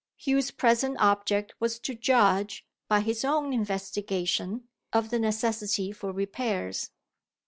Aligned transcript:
Hugh's 0.17 0.49
present 0.49 0.97
object 0.99 1.53
was 1.59 1.77
to 1.81 1.93
judge, 1.93 2.65
by 2.87 3.01
his 3.01 3.23
own 3.23 3.53
investigation, 3.53 4.67
of 4.91 5.11
the 5.11 5.19
necessity 5.19 5.91
for 5.91 6.11
repairs. 6.11 6.89